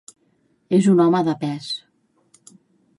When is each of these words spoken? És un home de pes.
És 0.77 0.87
un 0.93 1.03
home 1.05 1.21
de 1.29 1.37
pes. 1.45 1.71